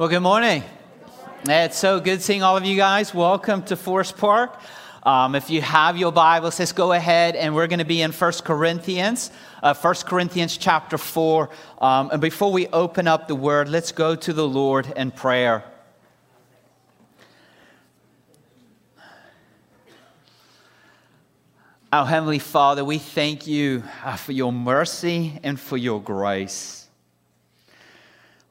[0.00, 0.64] Well, good morning.
[1.44, 3.12] It's so good seeing all of you guys.
[3.12, 4.58] Welcome to Forest Park.
[5.02, 8.10] Um, if you have your Bibles, let's go ahead and we're going to be in
[8.10, 9.30] 1 Corinthians,
[9.62, 11.50] uh, 1 Corinthians chapter 4.
[11.82, 15.64] Um, and before we open up the word, let's go to the Lord in prayer.
[21.92, 26.79] Our Heavenly Father, we thank you uh, for your mercy and for your grace.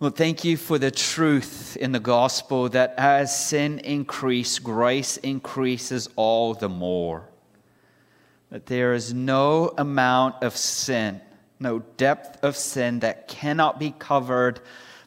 [0.01, 6.07] Lord, thank you for the truth in the gospel that as sin increases, grace increases
[6.15, 7.27] all the more.
[8.49, 11.19] That there is no amount of sin,
[11.59, 14.61] no depth of sin that cannot be covered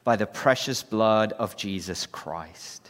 [0.05, 2.82] by the precious blood of Jesus Christ.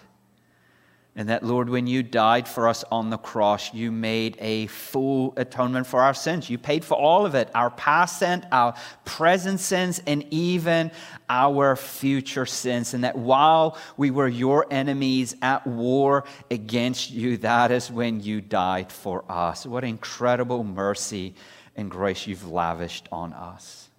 [1.15, 5.34] And that, Lord, when you died for us on the cross, you made a full
[5.37, 6.48] atonement for our sins.
[6.48, 10.91] You paid for all of it our past sins, our present sins, and even
[11.29, 12.95] our future sins.
[12.95, 18.41] And that while we were your enemies at war against you, that is when you
[18.41, 19.67] died for us.
[19.67, 21.34] What incredible mercy
[21.77, 23.91] and grace you've lavished on us.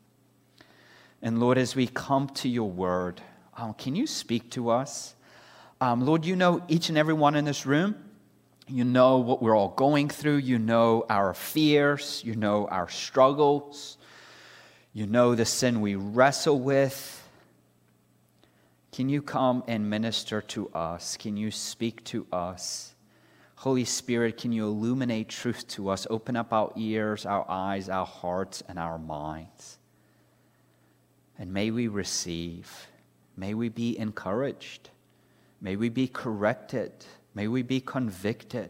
[1.22, 3.22] And Lord, as we come to your word,
[3.56, 5.14] um, can you speak to us?
[5.84, 7.96] Um, Lord, you know each and every one in this room.
[8.70, 10.38] You know what we're all going through.
[10.38, 12.22] You know our fears.
[12.24, 13.98] You know our struggles.
[14.94, 17.28] You know the sin we wrestle with.
[18.94, 21.18] Can you come and minister to us?
[21.18, 22.96] Can you speak to us?
[23.56, 26.08] Holy Spirit, can you illuminate truth to us?
[26.10, 29.80] Open up our ears, our eyes, our hearts, and our minds.
[31.38, 32.72] And may we receive.
[33.36, 34.90] May we be encouraged.
[35.64, 36.92] May we be corrected.
[37.34, 38.70] May we be convicted.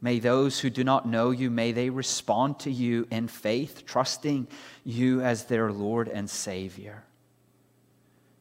[0.00, 4.46] May those who do not know you, may they respond to you in faith, trusting
[4.84, 7.02] you as their Lord and Savior.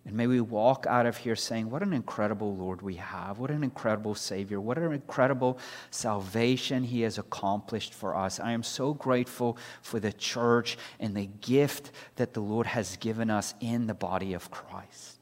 [0.06, 3.40] And may we walk out of here saying, What an incredible Lord we have.
[3.40, 4.62] What an incredible Savior.
[4.62, 5.58] What an incredible
[5.90, 8.40] salvation He has accomplished for us.
[8.40, 13.32] I am so grateful for the church and the gift that the Lord has given
[13.32, 15.15] us in the body of Christ.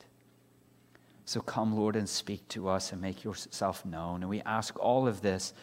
[1.26, 4.22] So come, Lord, and speak to us and make yourself known.
[4.22, 5.54] And we ask all of this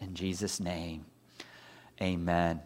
[0.00, 1.04] in Jesus' name.
[2.00, 2.60] Amen.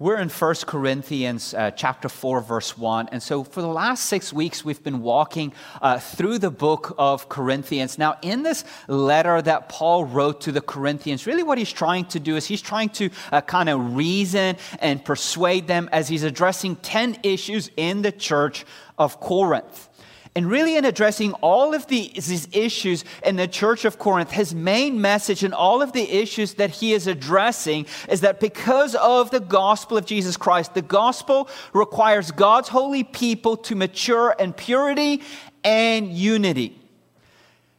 [0.00, 3.10] We're in 1 Corinthians uh, chapter 4, verse 1.
[3.12, 7.28] And so for the last six weeks, we've been walking uh, through the book of
[7.28, 7.96] Corinthians.
[7.96, 12.18] Now, in this letter that Paul wrote to the Corinthians, really what he's trying to
[12.18, 16.74] do is he's trying to uh, kind of reason and persuade them as he's addressing
[16.74, 18.66] 10 issues in the church
[18.98, 19.88] of Corinth.
[20.36, 25.00] And really, in addressing all of these, issues in the church of Corinth, his main
[25.00, 29.38] message and all of the issues that he is addressing is that because of the
[29.38, 35.22] gospel of Jesus Christ, the gospel requires God's holy people to mature in purity
[35.62, 36.83] and unity.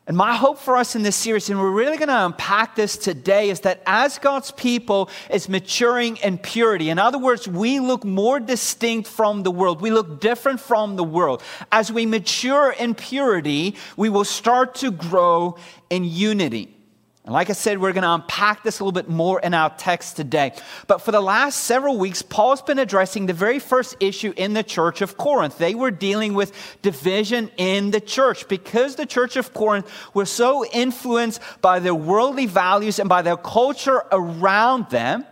[0.08, 2.96] And my hope for us in this series, and we're really going to unpack this
[2.96, 8.04] today, is that as God's people is maturing in purity, in other words, we look
[8.04, 9.82] more distinct from the world.
[9.82, 11.42] We look different from the world.
[11.72, 15.58] As we mature in purity, we will start to grow
[15.90, 16.75] in unity.
[17.26, 19.72] And like I said, we're going to unpack this a little bit more in our
[19.72, 20.54] text today.
[20.86, 24.62] But for the last several weeks, Paul's been addressing the very first issue in the
[24.62, 25.58] church of Corinth.
[25.58, 26.54] They were dealing with
[26.84, 32.46] division in the church because the church of Corinth was so influenced by their worldly
[32.46, 35.26] values and by their culture around them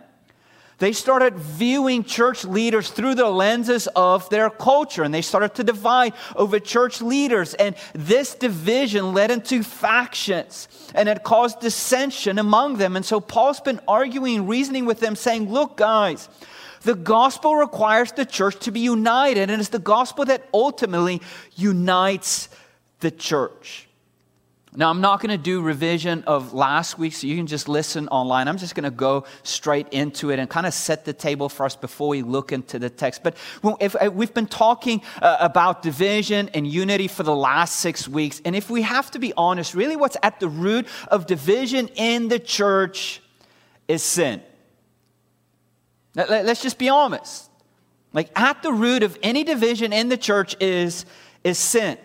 [0.84, 5.64] they started viewing church leaders through the lenses of their culture and they started to
[5.64, 7.54] divide over church leaders.
[7.54, 12.96] And this division led into factions and it caused dissension among them.
[12.96, 16.28] And so Paul's been arguing, reasoning with them, saying, Look, guys,
[16.82, 21.22] the gospel requires the church to be united, and it's the gospel that ultimately
[21.56, 22.50] unites
[23.00, 23.88] the church.
[24.76, 28.08] Now, I'm not going to do revision of last week, so you can just listen
[28.08, 28.48] online.
[28.48, 31.64] I'm just going to go straight into it and kind of set the table for
[31.64, 33.22] us before we look into the text.
[33.22, 33.36] But
[33.80, 38.42] if, uh, we've been talking uh, about division and unity for the last six weeks,
[38.44, 42.26] and if we have to be honest, really what's at the root of division in
[42.26, 43.22] the church
[43.86, 44.42] is sin.
[46.16, 47.48] Let's just be honest.
[48.12, 51.06] Like, at the root of any division in the church is,
[51.44, 51.96] is sin.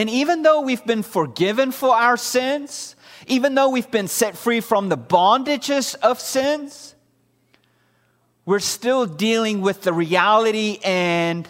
[0.00, 4.60] And even though we've been forgiven for our sins, even though we've been set free
[4.60, 6.94] from the bondages of sins,
[8.46, 11.46] we're still dealing with the reality and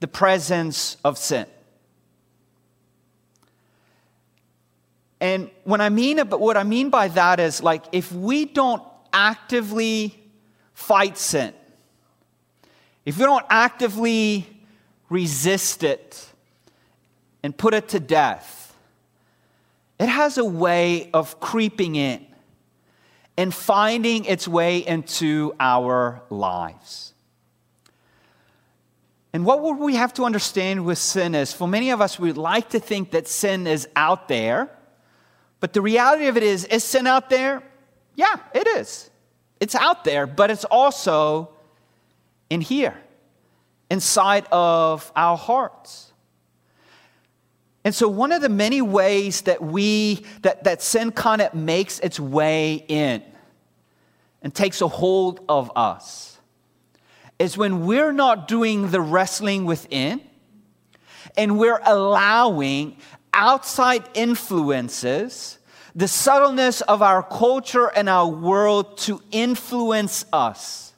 [0.00, 1.46] the presence of sin.
[5.18, 8.82] And when I mean what I mean by that is like if we don't
[9.14, 10.22] actively
[10.74, 11.54] fight sin,
[13.06, 14.62] if we don't actively
[15.08, 16.31] resist it,
[17.42, 18.76] and put it to death,
[19.98, 22.26] it has a way of creeping in
[23.36, 27.14] and finding its way into our lives.
[29.32, 32.70] And what we have to understand with sin is for many of us, we'd like
[32.70, 34.70] to think that sin is out there.
[35.60, 37.62] But the reality of it is, is sin out there?
[38.14, 39.10] Yeah, it is.
[39.60, 41.50] It's out there, but it's also
[42.50, 43.00] in here,
[43.90, 46.11] inside of our hearts.
[47.84, 51.10] And so one of the many ways that we that, that sin
[51.42, 53.22] of makes its way in
[54.40, 56.38] and takes a hold of us
[57.38, 60.20] is when we're not doing the wrestling within
[61.36, 62.96] and we're allowing
[63.32, 65.58] outside influences,
[65.94, 70.91] the subtleness of our culture and our world to influence us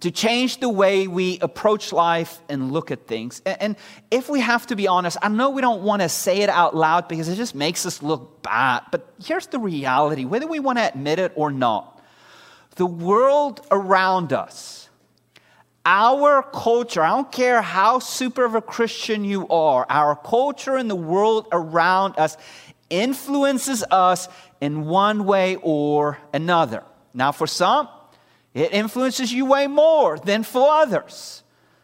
[0.00, 3.40] to change the way we approach life and look at things.
[3.46, 3.76] And
[4.10, 6.74] if we have to be honest, I know we don't want to say it out
[6.74, 10.78] loud because it just makes us look bad, but here's the reality whether we want
[10.78, 12.02] to admit it or not,
[12.76, 14.84] the world around us
[15.86, 20.88] our culture, I don't care how super of a Christian you are, our culture and
[20.88, 22.36] the world around us
[22.88, 24.28] influences us
[24.60, 26.84] in one way or another.
[27.12, 27.88] Now, for some,
[28.54, 31.42] it influences you way more than for others.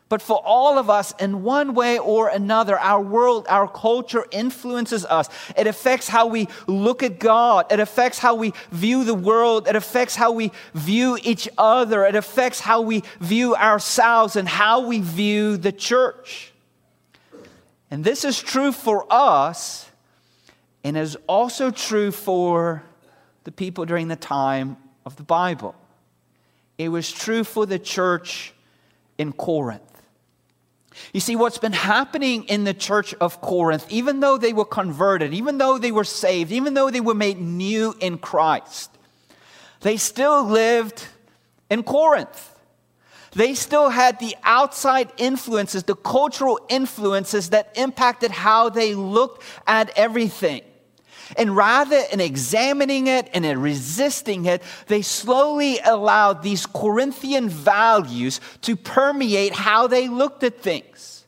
[0.08, 5.04] But for all of us, in one way or another, our world, our culture influences
[5.04, 5.28] us.
[5.56, 7.70] It affects how we look at God.
[7.70, 9.68] It affects how we view the world.
[9.68, 12.04] It affects how we view each other.
[12.04, 16.52] It affects how we view ourselves and how we view the church.
[17.88, 19.88] And this is true for us,
[20.82, 22.82] and is also true for
[23.44, 24.76] the people during the time
[25.06, 25.76] of the Bible.
[26.80, 28.54] It was true for the church
[29.18, 29.82] in Corinth.
[31.12, 35.34] You see, what's been happening in the church of Corinth, even though they were converted,
[35.34, 38.90] even though they were saved, even though they were made new in Christ,
[39.82, 41.06] they still lived
[41.68, 42.54] in Corinth.
[43.32, 49.90] They still had the outside influences, the cultural influences that impacted how they looked at
[49.98, 50.62] everything.
[51.36, 58.40] And rather than examining it and in resisting it, they slowly allowed these Corinthian values
[58.62, 61.24] to permeate how they looked at things.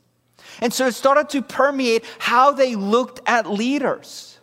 [0.61, 4.39] And so it started to permeate how they looked at leaders.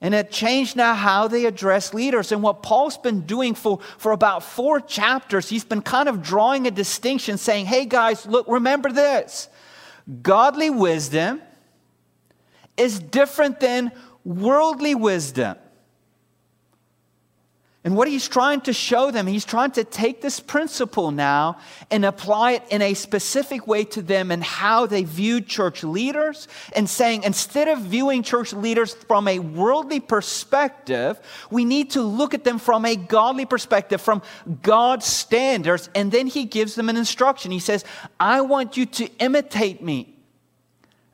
[0.00, 2.30] And it changed now how they address leaders.
[2.30, 6.66] And what Paul's been doing for, for about four chapters, he's been kind of drawing
[6.66, 9.48] a distinction, saying, hey guys, look, remember this.
[10.22, 11.40] Godly wisdom
[12.76, 13.92] is different than
[14.24, 15.56] worldly wisdom.
[17.84, 21.58] And what he's trying to show them, he's trying to take this principle now
[21.88, 26.48] and apply it in a specific way to them and how they viewed church leaders,
[26.74, 32.34] and saying instead of viewing church leaders from a worldly perspective, we need to look
[32.34, 34.20] at them from a godly perspective, from
[34.62, 35.88] God's standards.
[35.94, 37.52] And then he gives them an instruction.
[37.52, 37.84] He says,
[38.18, 40.15] I want you to imitate me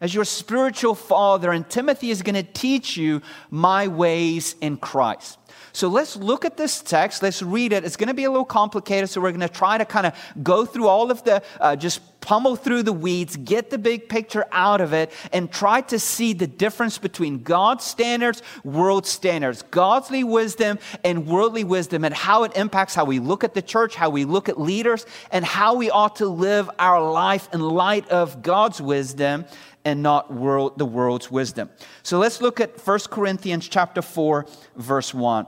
[0.02, 5.38] as your spiritual father, and Timothy is going to teach you my ways in Christ.
[5.72, 7.22] So let's look at this text.
[7.22, 7.84] Let's read it.
[7.84, 10.14] It's going to be a little complicated, so we're going to try to kind of
[10.42, 14.46] go through all of the, uh, just pummel through the weeds, get the big picture
[14.50, 20.24] out of it, and try to see the difference between God's standards, world standards, godly
[20.24, 24.08] wisdom, and worldly wisdom, and how it impacts how we look at the church, how
[24.08, 28.40] we look at leaders, and how we ought to live our life in light of
[28.40, 29.44] God's wisdom
[29.84, 31.68] and not world, the world's wisdom.
[32.02, 35.46] So let's look at 1 Corinthians chapter 4 verse 1.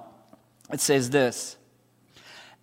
[0.72, 1.56] It says this: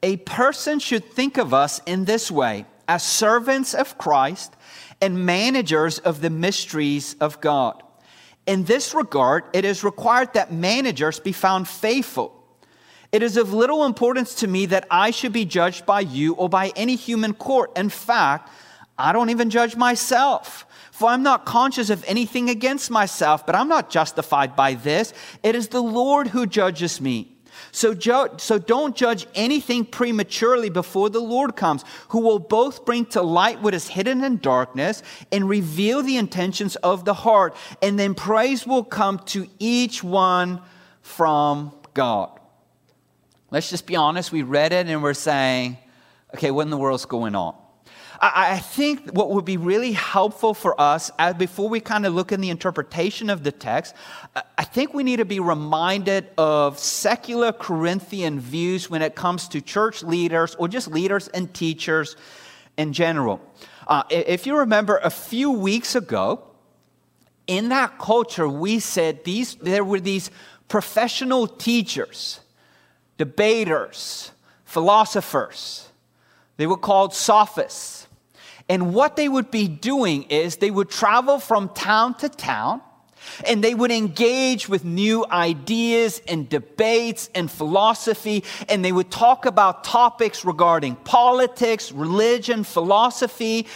[0.03, 4.53] A person should think of us in this way, as servants of Christ
[4.99, 7.81] and managers of the mysteries of God.
[8.45, 12.33] In this regard, it is required that managers be found faithful.
[13.13, 16.49] It is of little importance to me that I should be judged by you or
[16.49, 17.77] by any human court.
[17.77, 18.49] In fact,
[18.97, 20.65] I don't even judge myself.
[20.91, 25.13] For I'm not conscious of anything against myself, but I'm not justified by this.
[25.43, 27.30] It is the Lord who judges me.
[27.71, 33.05] So, ju- so don't judge anything prematurely before the Lord comes, who will both bring
[33.07, 35.01] to light what is hidden in darkness
[35.31, 37.55] and reveal the intentions of the heart.
[37.81, 40.61] And then praise will come to each one
[41.01, 42.39] from God.
[43.49, 44.31] Let's just be honest.
[44.31, 45.77] We read it and we're saying,
[46.33, 47.55] okay, what in the world's going on?
[48.21, 52.13] I, I think what would be really helpful for us as, before we kind of
[52.13, 53.95] look in the interpretation of the text,
[54.57, 59.61] I think we need to be reminded of secular Corinthian views when it comes to
[59.61, 62.15] church leaders or just leaders and teachers
[62.77, 63.41] in general.
[63.87, 66.43] Uh, if you remember, a few weeks ago,
[67.47, 70.29] in that culture, we said these, there were these
[70.67, 72.39] professional teachers,
[73.17, 74.31] debaters,
[74.63, 75.89] philosophers.
[76.57, 78.07] They were called sophists.
[78.71, 82.79] And what they would be doing is they would travel from town to town
[83.45, 89.45] and they would engage with new ideas and debates and philosophy, and they would talk
[89.45, 93.67] about topics regarding politics, religion, philosophy.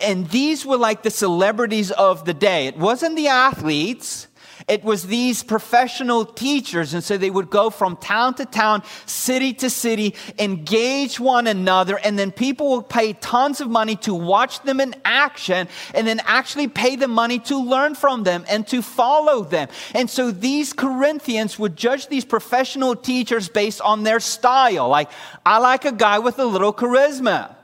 [0.00, 2.66] And these were like the celebrities of the day.
[2.66, 4.28] It wasn't the athletes,
[4.68, 6.94] it was these professional teachers.
[6.94, 11.98] And so they would go from town to town, city to city, engage one another,
[11.98, 16.20] and then people would pay tons of money to watch them in action and then
[16.24, 19.68] actually pay the money to learn from them and to follow them.
[19.94, 24.88] And so these Corinthians would judge these professional teachers based on their style.
[24.88, 25.10] Like,
[25.44, 27.56] I like a guy with a little charisma.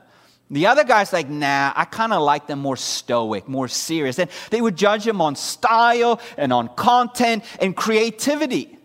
[0.51, 4.17] The other guy's like, nah, I kind of like them more stoic, more serious.
[4.17, 8.79] And they would judge him on style and on content and creativity.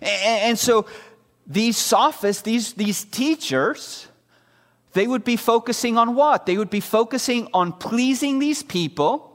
[0.00, 0.86] And, and so
[1.46, 4.06] these sophists, these, these teachers,
[4.94, 6.46] they would be focusing on what?
[6.46, 9.27] They would be focusing on pleasing these people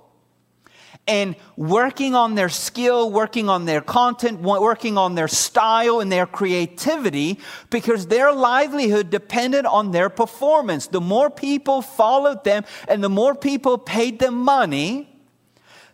[1.05, 6.25] and working on their skill, working on their content, working on their style and their
[6.25, 10.87] creativity because their livelihood depended on their performance.
[10.87, 15.09] The more people followed them and the more people paid them money,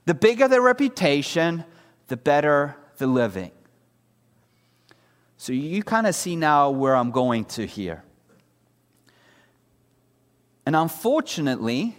[0.05, 1.65] the bigger their reputation,
[2.07, 3.51] the better the living.
[5.37, 8.03] So you kind of see now where I'm going to here.
[10.65, 11.97] And unfortunately,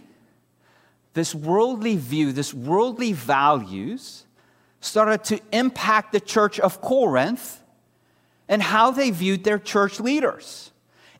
[1.13, 4.25] this worldly view, this worldly values
[4.79, 7.61] started to impact the church of Corinth
[8.47, 10.71] and how they viewed their church leaders.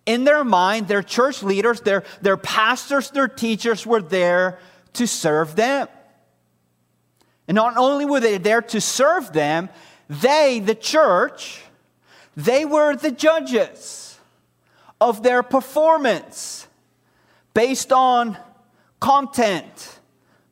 [0.05, 4.59] In their mind, their church leaders, their, their pastors, their teachers were there
[4.93, 5.87] to serve them.
[7.47, 9.69] And not only were they there to serve them,
[10.09, 11.61] they, the church,
[12.35, 14.19] they were the judges
[14.99, 16.67] of their performance
[17.53, 18.37] based on
[19.01, 19.99] content,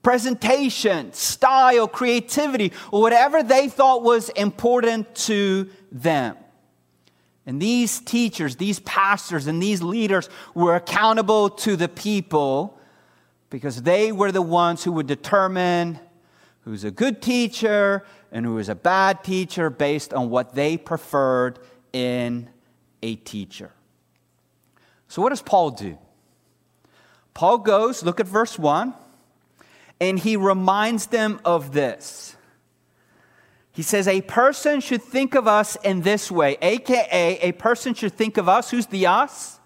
[0.04, 6.36] presentation, style, creativity, or whatever they thought was important to them.
[7.46, 12.78] And these teachers, these pastors, and these leaders were accountable to the people
[13.50, 16.00] because they were the ones who would determine
[16.62, 21.60] who's a good teacher and who is a bad teacher based on what they preferred
[21.94, 22.50] in
[23.02, 23.72] a teacher.
[25.08, 25.98] So, what does Paul do?
[27.34, 28.94] Paul goes, look at verse 1,
[30.02, 32.36] and he reminds them of this.
[33.72, 38.14] He says, A person should think of us in this way, aka, a person should
[38.14, 38.70] think of us.
[38.72, 39.58] Who's the us?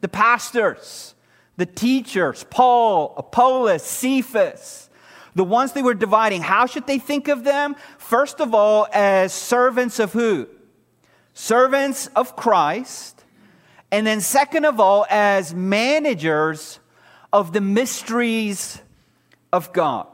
[0.00, 1.14] The pastors,
[1.56, 4.90] the teachers, Paul, Apollos, Cephas,
[5.34, 6.42] the ones they were dividing.
[6.42, 7.76] How should they think of them?
[7.98, 10.48] First of all, as servants of who?
[11.34, 13.24] Servants of Christ.
[13.92, 16.79] And then, second of all, as managers
[17.32, 18.80] of the mysteries
[19.52, 20.06] of God.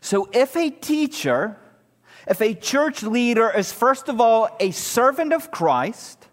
[0.00, 1.56] So, if a teacher,
[2.26, 6.28] if a church leader is first of all a servant of Christ,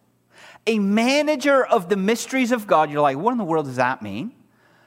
[0.67, 4.01] a manager of the mysteries of God, you're like, what in the world does that
[4.01, 4.31] mean?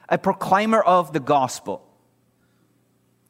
[0.07, 1.85] A proclaimer of the gospel.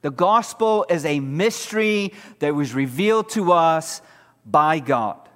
[0.01, 4.01] The gospel is a mystery that was revealed to us
[4.45, 5.28] by God.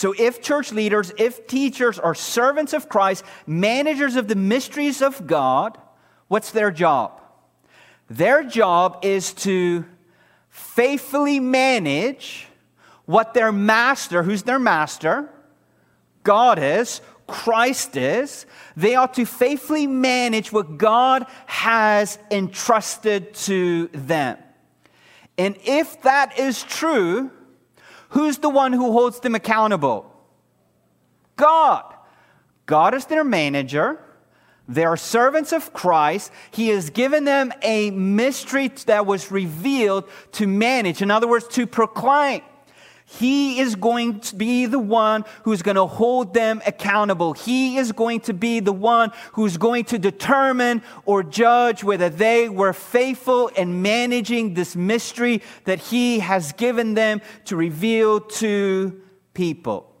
[0.00, 5.26] So, if church leaders, if teachers are servants of Christ, managers of the mysteries of
[5.26, 5.76] God,
[6.26, 7.20] what's their job?
[8.08, 9.84] Their job is to
[10.48, 12.48] faithfully manage
[13.04, 15.28] what their master, who's their master?
[16.22, 18.46] God is, Christ is.
[18.78, 24.38] They are to faithfully manage what God has entrusted to them.
[25.36, 27.32] And if that is true,
[28.10, 30.10] Who's the one who holds them accountable?
[31.36, 31.94] God.
[32.66, 33.98] God is their manager.
[34.68, 36.30] They are servants of Christ.
[36.52, 41.02] He has given them a mystery that was revealed to manage.
[41.02, 42.42] In other words, to proclaim.
[43.18, 47.32] He is going to be the one who's going to hold them accountable.
[47.32, 52.48] He is going to be the one who's going to determine or judge whether they
[52.48, 59.02] were faithful in managing this mystery that He has given them to reveal to
[59.34, 59.92] people.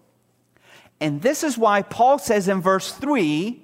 [1.00, 3.60] And this is why Paul says in verse 3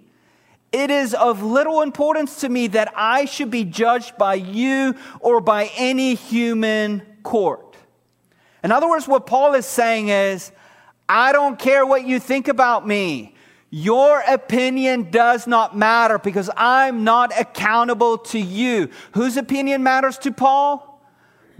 [0.72, 5.40] it is of little importance to me that I should be judged by you or
[5.40, 7.65] by any human court.
[8.66, 10.50] In other words, what Paul is saying is,
[11.08, 13.36] I don't care what you think about me.
[13.70, 18.90] Your opinion does not matter because I'm not accountable to you.
[19.12, 21.00] Whose opinion matters to Paul?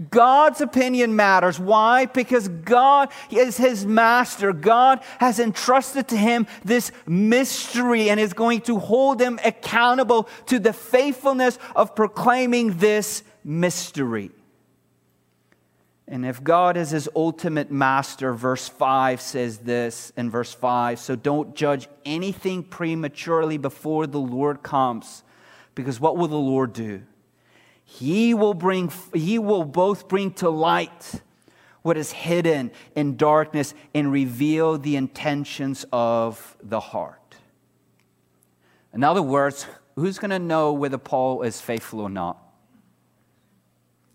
[0.09, 1.57] God's opinion matters.
[1.57, 2.07] Why?
[2.07, 4.51] Because God is his master.
[4.51, 10.59] God has entrusted to him this mystery and is going to hold him accountable to
[10.59, 14.31] the faithfulness of proclaiming this mystery.
[16.07, 21.15] And if God is his ultimate master, verse 5 says this in verse 5 so
[21.15, 25.23] don't judge anything prematurely before the Lord comes,
[25.75, 27.03] because what will the Lord do?
[27.83, 31.21] He will bring, he will both bring to light
[31.81, 37.35] what is hidden in darkness and reveal the intentions of the heart.
[38.93, 42.37] In other words, who's going to know whether Paul is faithful or not?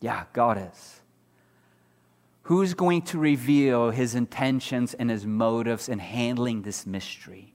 [0.00, 1.01] Yeah, God is.
[2.42, 7.54] Who's going to reveal his intentions and his motives in handling this mystery?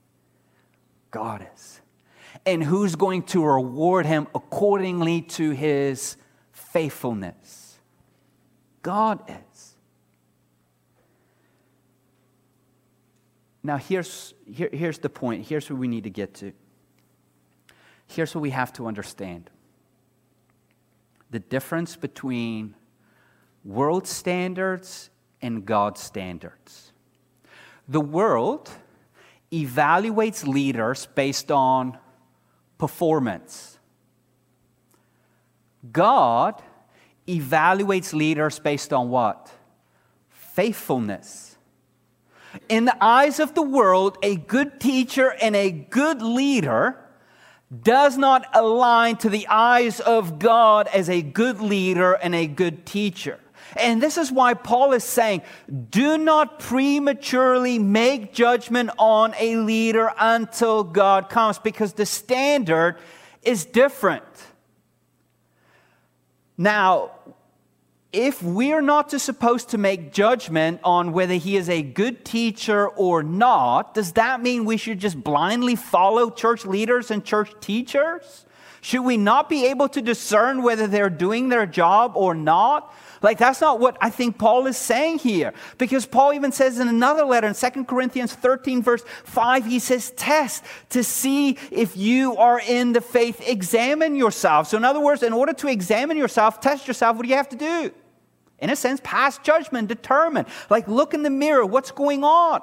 [1.12, 1.82] God is
[2.46, 6.18] and who's going to reward him accordingly to his
[6.52, 7.80] faithfulness?
[8.82, 9.76] God is.
[13.64, 15.46] Now, here's, here, here's the point.
[15.46, 16.54] Here's where we need to get to.
[18.08, 19.50] Here's what we have to understand
[21.30, 22.74] the difference between
[23.68, 25.10] world standards
[25.42, 26.94] and God's standards.
[27.88, 28.70] The world
[29.52, 31.98] evaluates leaders based on
[32.78, 33.78] performance.
[35.92, 36.62] God
[37.28, 39.52] evaluates leaders based on what?
[40.30, 41.58] Faithfulness.
[42.70, 46.98] In the eyes of the world, a good teacher and a good leader
[47.84, 52.86] does not align to the eyes of God as a good leader and a good
[52.86, 53.40] teacher.
[53.76, 55.42] And this is why Paul is saying,
[55.90, 62.98] do not prematurely make judgment on a leader until God comes, because the standard
[63.44, 64.24] is different.
[66.58, 67.12] Now,
[68.14, 73.22] if we're not supposed to make judgment on whether he is a good teacher or
[73.22, 78.46] not, does that mean we should just blindly follow church leaders and church teachers?
[78.82, 82.94] Should we not be able to discern whether they're doing their job or not?
[83.22, 85.54] Like, that's not what I think Paul is saying here.
[85.78, 90.12] Because Paul even says in another letter, in 2 Corinthians 13, verse 5, he says,
[90.12, 93.42] Test to see if you are in the faith.
[93.48, 94.68] Examine yourself.
[94.68, 97.50] So, in other words, in order to examine yourself, test yourself, what do you have
[97.50, 97.92] to do?
[98.60, 100.46] In a sense, pass judgment, determine.
[100.70, 102.62] Like, look in the mirror, what's going on?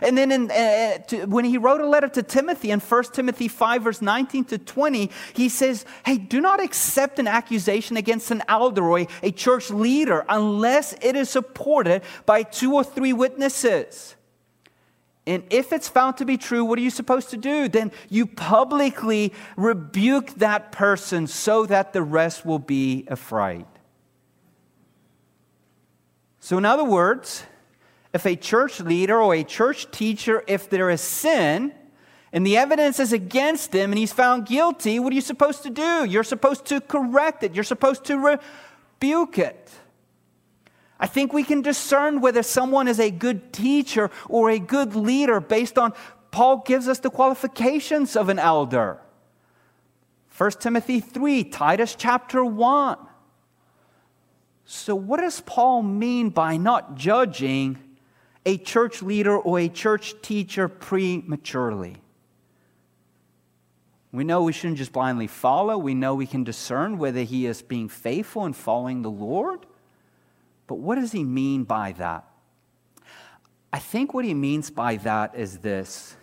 [0.00, 3.48] And then in, uh, to, when he wrote a letter to Timothy in 1 Timothy
[3.48, 8.42] 5, verse 19 to 20, he says, Hey, do not accept an accusation against an
[8.48, 14.16] elder or a church leader unless it is supported by two or three witnesses.
[15.26, 17.68] And if it's found to be true, what are you supposed to do?
[17.68, 23.66] Then you publicly rebuke that person so that the rest will be afraid.
[26.40, 27.44] So, in other words,
[28.12, 31.72] if a church leader or a church teacher, if there is sin
[32.32, 35.70] and the evidence is against him and he's found guilty, what are you supposed to
[35.70, 36.04] do?
[36.04, 39.70] You're supposed to correct it, you're supposed to rebuke it.
[41.00, 45.40] I think we can discern whether someone is a good teacher or a good leader
[45.40, 45.94] based on
[46.30, 49.00] Paul gives us the qualifications of an elder.
[50.36, 52.98] 1 Timothy 3, Titus chapter 1.
[54.64, 57.78] So, what does Paul mean by not judging
[58.44, 61.96] a church leader or a church teacher prematurely.
[64.10, 65.78] We know we shouldn't just blindly follow.
[65.78, 69.64] We know we can discern whether he is being faithful and following the Lord.
[70.66, 72.26] But what does he mean by that?
[73.72, 76.16] I think what he means by that is this.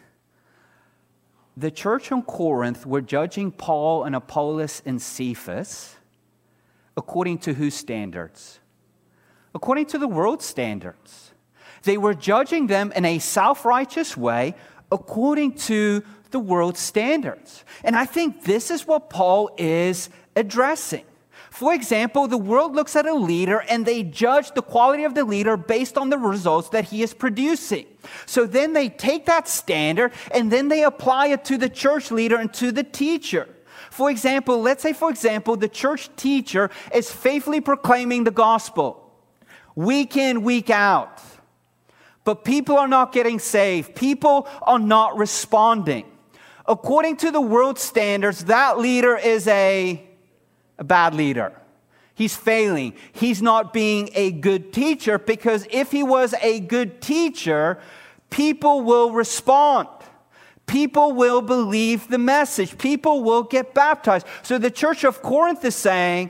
[1.57, 5.95] The church in Corinth were judging Paul and Apollos and Cephas
[6.95, 8.59] according to whose standards?
[9.55, 11.28] According to the world standards.
[11.83, 14.55] They were judging them in a self righteous way
[14.91, 17.63] according to the world's standards.
[17.83, 21.05] And I think this is what Paul is addressing.
[21.49, 25.25] For example, the world looks at a leader and they judge the quality of the
[25.25, 27.85] leader based on the results that he is producing.
[28.27, 32.37] So then they take that standard and then they apply it to the church leader
[32.37, 33.49] and to the teacher.
[33.89, 39.11] For example, let's say, for example, the church teacher is faithfully proclaiming the gospel
[39.75, 41.21] week in, week out.
[42.23, 43.95] But people are not getting saved.
[43.95, 46.05] People are not responding.
[46.67, 50.03] According to the world standards, that leader is a,
[50.77, 51.53] a bad leader.
[52.13, 52.93] He's failing.
[53.13, 57.79] He's not being a good teacher because if he was a good teacher,
[58.29, 59.87] people will respond.
[60.69, 62.77] people will believe the message.
[62.77, 64.25] People will get baptized.
[64.43, 66.29] So the church of Corinth is saying,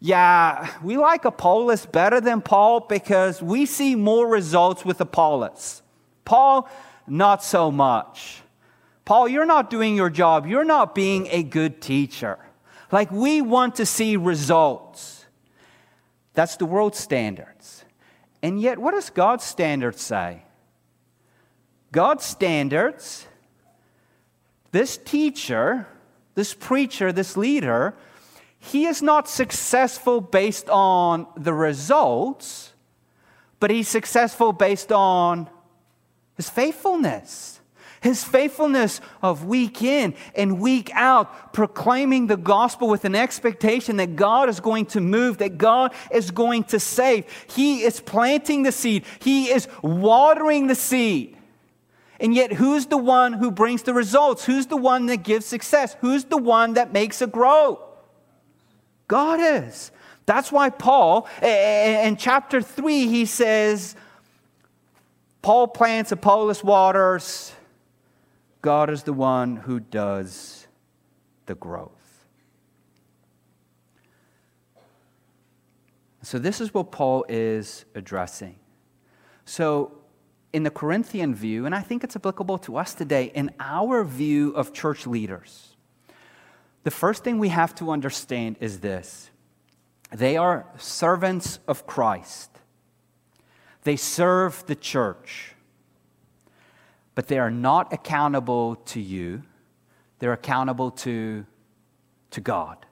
[0.00, 5.82] yeah, we like Apollos better than Paul because we see more results with Apollos.
[6.24, 6.68] Paul,
[7.06, 8.42] not so much.
[9.04, 10.46] Paul, you're not doing your job.
[10.46, 12.38] You're not being a good teacher.
[12.92, 15.26] Like, we want to see results.
[16.34, 17.84] That's the world standards.
[18.42, 20.42] And yet, what does God's standards say?
[21.90, 23.26] God's standards,
[24.70, 25.88] this teacher,
[26.34, 27.96] this preacher, this leader,
[28.58, 32.72] he is not successful based on the results,
[33.60, 35.48] but he's successful based on
[36.36, 37.60] his faithfulness.
[38.00, 44.14] His faithfulness of week in and week out, proclaiming the gospel with an expectation that
[44.14, 47.24] God is going to move, that God is going to save.
[47.48, 51.36] He is planting the seed, He is watering the seed.
[52.20, 54.44] And yet, who's the one who brings the results?
[54.44, 55.96] Who's the one that gives success?
[56.00, 57.87] Who's the one that makes it grow?
[59.08, 59.90] God is.
[60.26, 63.96] That's why Paul, in chapter 3, he says,
[65.40, 67.52] Paul plants, Apollos waters.
[68.60, 70.66] God is the one who does
[71.46, 71.92] the growth.
[76.22, 78.56] So, this is what Paul is addressing.
[79.46, 79.92] So,
[80.52, 84.50] in the Corinthian view, and I think it's applicable to us today, in our view
[84.50, 85.67] of church leaders,
[86.84, 89.30] the first thing we have to understand is this.
[90.10, 92.50] They are servants of Christ,
[93.82, 95.54] they serve the church,
[97.14, 99.42] but they are not accountable to you,
[100.18, 101.44] they're accountable to,
[102.30, 102.84] to God.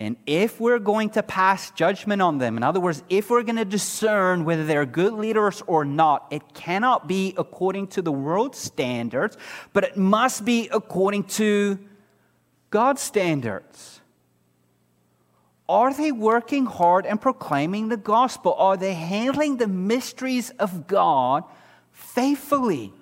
[0.00, 3.56] And if we're going to pass judgment on them, in other words, if we're going
[3.56, 8.58] to discern whether they're good leaders or not, it cannot be according to the world's
[8.58, 9.36] standards,
[9.72, 11.80] but it must be according to
[12.70, 14.00] God's standards?
[15.68, 18.54] Are they working hard and proclaiming the gospel?
[18.54, 21.44] Are they handling the mysteries of God
[21.92, 22.92] faithfully?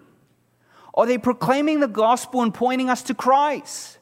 [0.95, 3.99] Are they proclaiming the gospel and pointing us to Christ?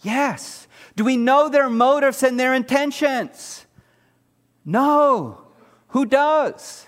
[0.00, 0.66] Yes.
[0.96, 3.66] Do we know their motives and their intentions?
[4.64, 5.42] No.
[5.88, 6.86] Who does?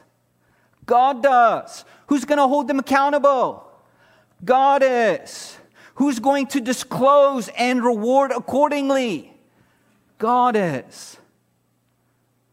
[0.86, 1.84] God does.
[2.06, 3.66] Who's going to hold them accountable?
[4.44, 5.56] God is.
[6.00, 9.34] Who's going to disclose and reward accordingly?
[10.16, 11.18] God is.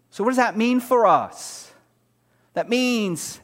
[0.10, 1.72] So, what does that mean for us?
[2.56, 3.40] That means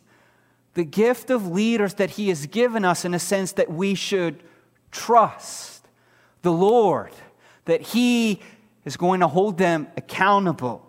[0.73, 4.43] the gift of leaders that He has given us in a sense that we should
[4.91, 5.87] trust
[6.41, 7.13] the Lord,
[7.63, 8.41] that He
[8.83, 10.85] is going to hold them accountable,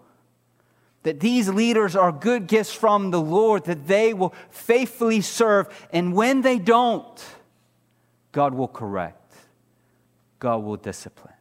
[1.04, 6.14] that these leaders are good gifts from the Lord, that they will faithfully serve, and
[6.14, 7.24] when they don't,
[8.34, 9.32] God will correct,
[10.40, 11.32] God will discipline.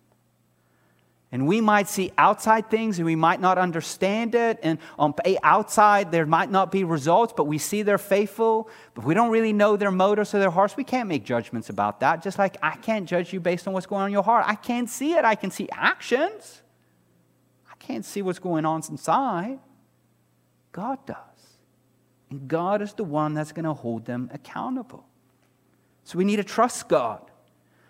[1.31, 4.59] And we might see outside things and we might not understand it.
[4.61, 8.69] And on outside, there might not be results, but we see they're faithful.
[8.93, 10.77] But we don't really know their motives or their hearts.
[10.77, 12.21] We can't make judgments about that.
[12.21, 14.45] Just like I can't judge you based on what's going on in your heart.
[14.47, 15.25] I can't see it.
[15.25, 16.61] I can see actions.
[17.67, 19.57] I can't see what's going on inside.
[20.71, 21.17] God does.
[22.29, 25.07] And God is the one that's going to hold them accountable.
[26.03, 27.21] So we need to trust God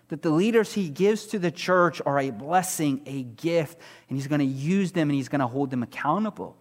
[0.08, 4.26] that the leaders he gives to the church are a blessing, a gift, and he's
[4.26, 6.56] going to use them and he's going to hold them accountable.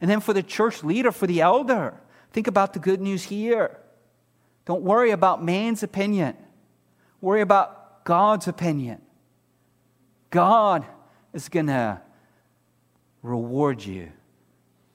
[0.00, 1.94] And then for the church leader, for the elder,
[2.32, 3.78] think about the good news here.
[4.64, 6.36] Don't worry about man's opinion,
[7.20, 9.00] worry about God's opinion.
[10.30, 10.84] God
[11.32, 12.00] is going to
[13.22, 14.10] reward you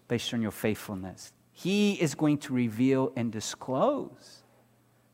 [0.07, 1.31] based on your faithfulness.
[1.53, 4.40] He is going to reveal and disclose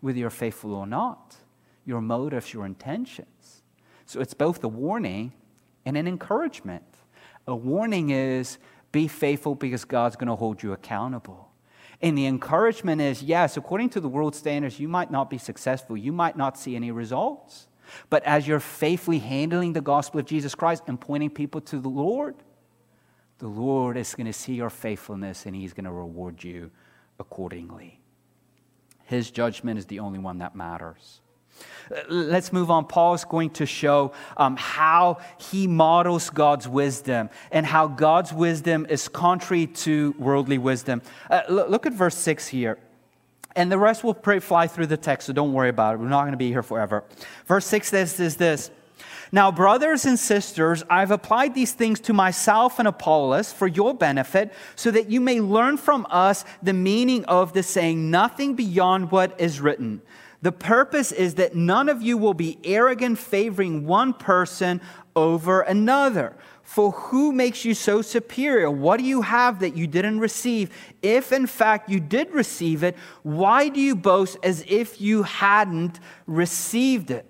[0.01, 1.35] whether you're faithful or not,
[1.85, 3.63] your motives, your intentions.
[4.05, 5.33] So it's both a warning
[5.85, 6.83] and an encouragement.
[7.47, 8.57] A warning is
[8.91, 11.51] be faithful because God's going to hold you accountable.
[12.01, 15.97] And the encouragement is yes, according to the world standards, you might not be successful,
[15.97, 17.67] you might not see any results.
[18.09, 21.89] But as you're faithfully handling the gospel of Jesus Christ and pointing people to the
[21.89, 22.35] Lord,
[23.39, 26.71] the Lord is going to see your faithfulness and He's going to reward you
[27.19, 27.99] accordingly.
[29.07, 31.21] His judgment is the only one that matters.
[32.09, 32.85] Let's move on.
[32.85, 38.85] Paul is going to show um, how he models God's wisdom and how God's wisdom
[38.89, 41.01] is contrary to worldly wisdom.
[41.29, 42.77] Uh, look, look, at verse 6 here.
[43.55, 45.99] And the rest will pray, fly through the text, so don't worry about it.
[45.99, 47.05] We're not going to be here forever.
[47.45, 48.69] Verse 6 says is this
[49.31, 54.53] now, brothers and sisters, I've applied these things to myself and Apollos for your benefit,
[54.75, 59.39] so that you may learn from us the meaning of the saying, nothing beyond what
[59.39, 60.01] is written.
[60.41, 64.81] The purpose is that none of you will be arrogant, favoring one person
[65.15, 66.35] over another.
[66.61, 68.69] For who makes you so superior?
[68.69, 70.69] What do you have that you didn't receive?
[71.01, 75.99] If in fact you did receive it, why do you boast as if you hadn't
[76.27, 77.25] received it?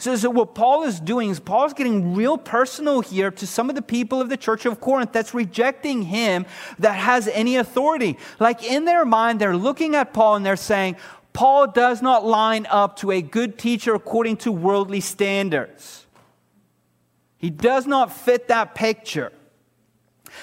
[0.00, 3.76] So, so what Paul is doing is Paul's getting real personal here to some of
[3.76, 6.46] the people of the church of Corinth that's rejecting him
[6.78, 8.16] that has any authority.
[8.38, 10.96] Like in their mind, they're looking at Paul and they're saying,
[11.34, 16.06] Paul does not line up to a good teacher according to worldly standards.
[17.36, 19.32] He does not fit that picture.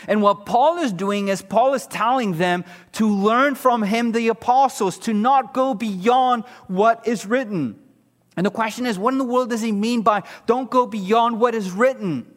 [0.07, 4.27] And what Paul is doing is Paul is telling them to learn from him, the
[4.27, 7.79] apostles, to not go beyond what is written.
[8.37, 11.41] And the question is, what in the world does he mean by don't go beyond
[11.41, 12.31] what is written?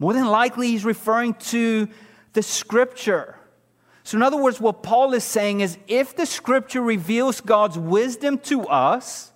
[0.00, 1.88] More than likely, he's referring to
[2.32, 3.36] the scripture.
[4.02, 8.38] So, in other words, what Paul is saying is if the scripture reveals God's wisdom
[8.40, 9.30] to us,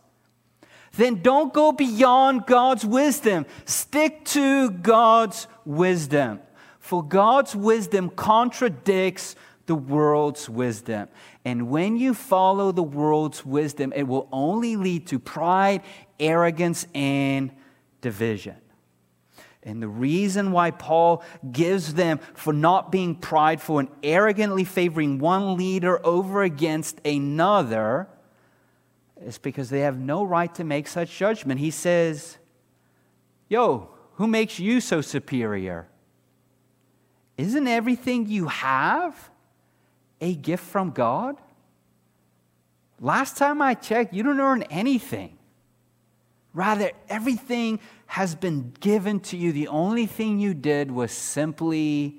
[0.96, 3.46] then don't go beyond God's wisdom.
[3.64, 6.40] Stick to God's wisdom.
[6.80, 11.08] For God's wisdom contradicts the world's wisdom.
[11.44, 15.82] And when you follow the world's wisdom, it will only lead to pride,
[16.18, 17.50] arrogance, and
[18.00, 18.56] division.
[19.62, 25.56] And the reason why Paul gives them for not being prideful and arrogantly favoring one
[25.56, 28.08] leader over against another
[29.20, 31.58] is because they have no right to make such judgment.
[31.58, 32.38] He says,
[33.48, 35.88] Yo, who makes you so superior?
[37.36, 39.30] Isn't everything you have
[40.20, 41.36] a gift from God?
[43.00, 45.36] Last time I checked, you don't earn anything.
[46.54, 49.52] Rather, everything has been given to you.
[49.52, 52.18] The only thing you did was simply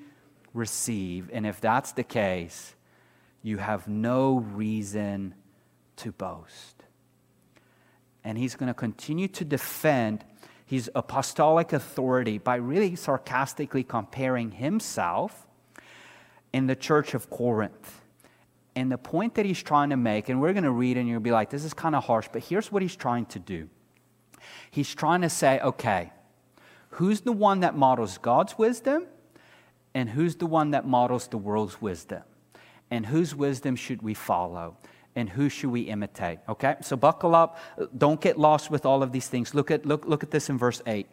[0.53, 1.29] receive.
[1.33, 2.75] And if that's the case,
[3.41, 5.33] you have no reason
[5.97, 6.83] to boast.
[8.23, 10.23] And he's going to continue to defend
[10.65, 15.46] his apostolic authority by really sarcastically comparing himself
[16.53, 18.01] in the church of Corinth.
[18.75, 21.19] And the point that he's trying to make, and we're going to read and you'll
[21.19, 23.69] be like, this is kind of harsh, but here's what he's trying to do.
[24.69, 26.12] He's trying to say, okay,
[26.91, 29.07] who's the one that models God's wisdom?
[29.95, 32.21] And who's the one that models the world's wisdom?
[32.91, 34.77] And whose wisdom should we follow?
[35.15, 36.38] And who should we imitate?
[36.47, 37.57] Okay, so buckle up.
[37.97, 39.55] Don't get lost with all of these things.
[39.55, 41.07] Look at, look, look at this in verse 8.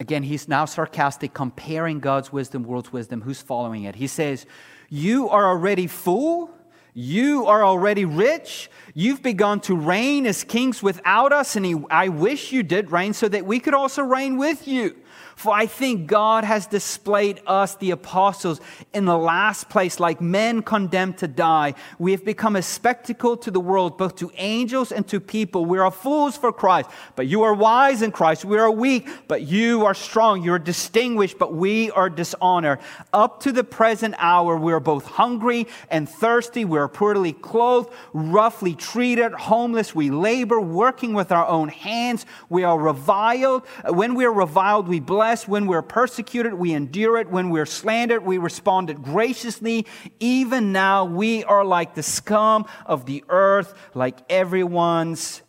[0.00, 3.22] Again, he's now sarcastic, comparing God's wisdom, world's wisdom.
[3.22, 3.94] Who's following it?
[3.94, 4.46] He says,
[4.88, 6.50] You are already full.
[6.96, 8.70] You are already rich.
[8.94, 13.14] You've begun to reign as kings without us, and he, I wish you did reign
[13.14, 14.96] so that we could also reign with you.
[15.36, 18.60] For I think God has displayed us, the apostles,
[18.92, 21.74] in the last place like men condemned to die.
[21.98, 25.66] We have become a spectacle to the world, both to angels and to people.
[25.66, 28.44] We are fools for Christ, but you are wise in Christ.
[28.44, 30.42] We are weak, but you are strong.
[30.42, 32.78] You are distinguished, but we are dishonored.
[33.12, 36.64] Up to the present hour, we are both hungry and thirsty.
[36.64, 39.94] We are poorly clothed, roughly treated, homeless.
[39.94, 42.24] We labor, working with our own hands.
[42.48, 43.66] We are reviled.
[43.88, 45.48] When we are reviled, we bless blessed.
[45.48, 47.30] When we're persecuted, we endure it.
[47.30, 49.86] When we're slandered, we responded graciously.
[50.20, 55.40] Even now, we are like the scum of the earth, like everyone's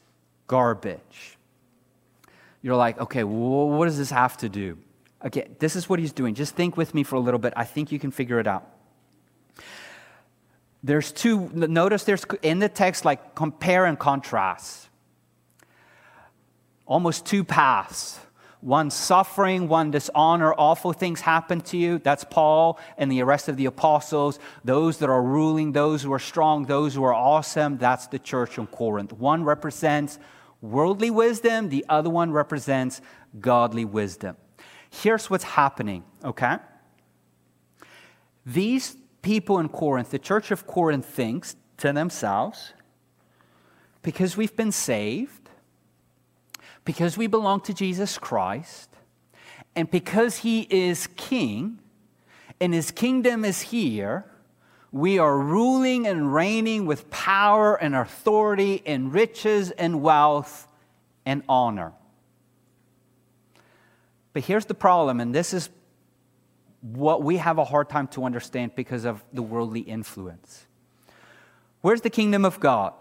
[0.47, 1.37] garbage.
[2.61, 4.77] You're like, okay, well, what does this have to do?
[5.25, 6.35] Okay, this is what he's doing.
[6.35, 7.51] Just think with me for a little bit.
[7.57, 8.65] I think you can figure it out.
[10.85, 14.87] There's two, notice there's in the text like compare and contrast.
[16.85, 18.19] Almost two paths
[18.65, 21.99] one suffering, one dishonor, awful things happen to you.
[21.99, 24.39] That's Paul and the rest of the apostles.
[24.63, 27.77] Those that are ruling, those who are strong, those who are awesome.
[27.77, 29.13] That's the church in Corinth.
[29.13, 30.17] One represents
[30.61, 33.01] worldly wisdom, the other one represents
[33.39, 34.35] godly wisdom.
[34.89, 36.57] Here's what's happening, okay?
[38.47, 42.73] These people in Corinth, the church of Corinth thinks to themselves,
[44.01, 45.44] because we've been saved,
[46.85, 48.89] because we belong to Jesus Christ,
[49.75, 51.79] and because He is King,
[52.61, 54.25] and His kingdom is here,
[54.91, 60.67] we are ruling and reigning with power and authority and riches and wealth
[61.25, 61.91] and honor.
[64.31, 65.69] But here's the problem, and this is
[66.81, 70.67] what we have a hard time to understand because of the worldly influence.
[71.81, 72.93] Where's the kingdom of God?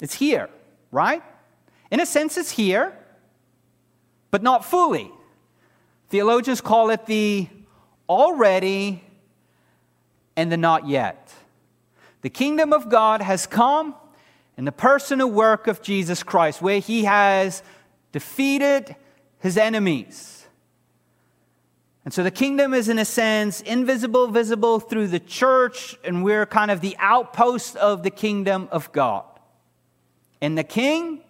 [0.00, 0.48] It's here,
[0.90, 1.22] right?
[1.90, 2.96] In a sense, it's here,
[4.30, 5.10] but not fully.
[6.08, 7.48] Theologians call it the
[8.08, 9.02] already
[10.36, 11.32] and the not yet.
[12.22, 13.94] The kingdom of God has come
[14.56, 17.62] in the personal work of Jesus Christ, where he has
[18.12, 18.96] defeated
[19.38, 20.46] his enemies.
[22.04, 26.46] And so the kingdom is, in a sense, invisible, visible through the church, and we're
[26.46, 29.24] kind of the outpost of the kingdom of God.
[30.40, 31.22] And the king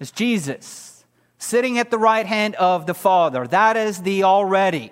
[0.00, 1.04] is Jesus,
[1.38, 3.46] sitting at the right hand of the Father.
[3.46, 4.90] That is the already.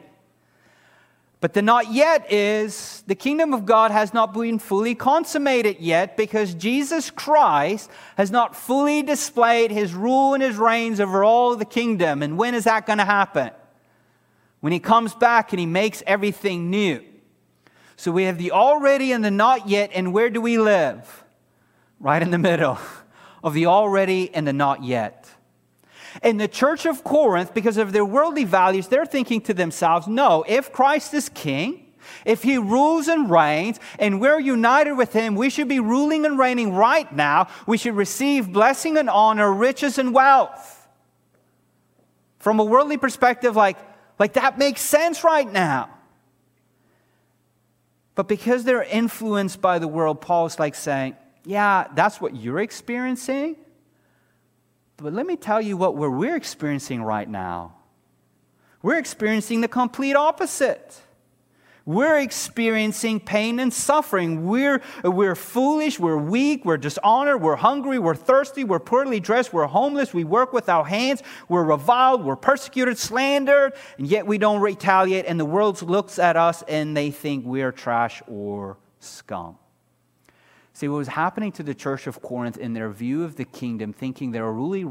[1.41, 6.17] But the not yet is the kingdom of God has not been fully consummated yet
[6.17, 11.65] because Jesus Christ has not fully displayed his rule and his reigns over all the
[11.65, 12.23] kingdom.
[12.23, 13.51] And when is that going to happen?
[14.61, 17.05] When he comes back and he makes everything new.
[17.95, 21.25] So we have the already and the not yet, and where do we live?
[22.01, 22.79] Right in the middle
[23.43, 25.29] of the already and the not yet.
[26.23, 30.45] In the church of Corinth, because of their worldly values, they're thinking to themselves, no,
[30.49, 31.85] if Christ is king,
[32.25, 36.39] if he rules and reigns, and we're united with him, we should be ruling and
[36.39, 37.49] reigning right now.
[37.67, 40.89] We should receive blessing and honor, riches and wealth.
[42.39, 43.77] From a worldly perspective, like,
[44.19, 45.91] like that makes sense right now.
[48.15, 51.17] But because they're influenced by the world, Paul's like saying,
[51.49, 53.57] yeah, that's what you're experiencing.
[54.99, 57.75] But let me tell you what we're experiencing right now.
[58.83, 61.01] We're experiencing the complete opposite.
[61.87, 64.47] We're experiencing pain and suffering.
[64.47, 69.69] We're, we're foolish, we're weak, we're dishonored, we're hungry, we're thirsty, we're poorly dressed, we're
[69.69, 74.61] homeless, we work with our hands, we're reviled, we're persecuted, slandered, and yet we don't
[74.61, 75.25] retaliate.
[75.25, 79.57] And the world looks at us and they think we're trash or scum.
[80.79, 83.93] See, what was happening to the church of Corinth in their view of the kingdom,
[83.93, 84.85] thinking they were really,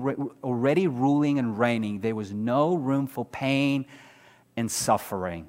[0.43, 3.85] already ruling and reigning, there was no room for pain
[4.57, 5.47] and suffering.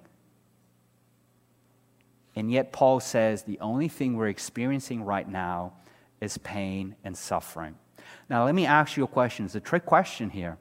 [2.37, 5.73] And yet, Paul says the only thing we're experiencing right now
[6.21, 7.75] is pain and suffering.
[8.31, 9.45] Now, let me ask you a question.
[9.45, 10.57] It's a trick question here.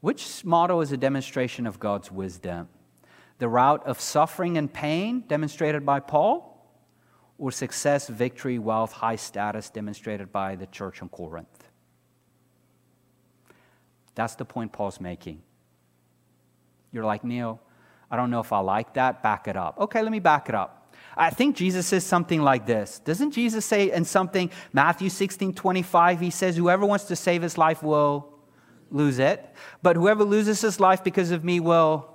[0.00, 2.68] Which model is a demonstration of God's wisdom?
[3.38, 6.49] The route of suffering and pain demonstrated by Paul?
[7.40, 11.64] Or success, victory, wealth, high status demonstrated by the church in Corinth.
[14.14, 15.40] That's the point Paul's making.
[16.92, 17.58] You're like, Neil,
[18.10, 19.22] I don't know if I like that.
[19.22, 19.78] Back it up.
[19.78, 20.94] Okay, let me back it up.
[21.16, 22.98] I think Jesus says something like this.
[22.98, 27.56] Doesn't Jesus say in something, Matthew 16 25, he says, Whoever wants to save his
[27.56, 28.28] life will
[28.90, 29.48] lose it,
[29.82, 32.06] but whoever loses his life because of me will,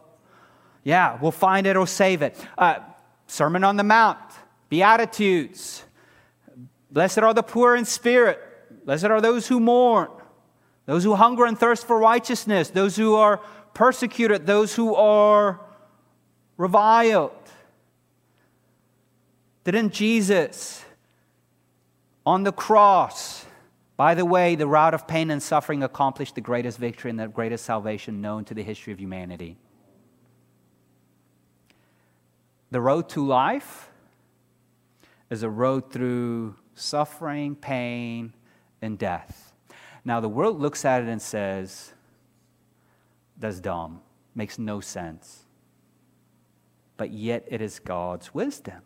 [0.84, 2.38] yeah, will find it or save it.
[2.58, 2.80] Uh,
[3.26, 4.20] Sermon on the Mount,
[4.70, 5.84] Beatitudes.
[6.92, 8.40] Blessed are the poor in spirit.
[8.86, 10.10] Blessed are those who mourn,
[10.86, 13.42] those who hunger and thirst for righteousness, those who are
[13.74, 15.60] persecuted, those who are
[16.58, 17.32] reviled.
[19.64, 20.86] Didn't Jesus
[22.26, 23.46] on the cross,
[23.98, 27.28] by the way, the route of pain and suffering accomplished the greatest victory and the
[27.28, 29.58] greatest salvation known to the history of humanity?
[32.72, 33.90] The road to life
[35.30, 38.34] is a road through suffering, pain,
[38.82, 39.54] and death.
[40.04, 41.94] Now, the world looks at it and says,
[43.38, 44.02] that's dumb,
[44.36, 45.46] makes no sense.
[46.98, 48.82] But yet, it is God's wisdom.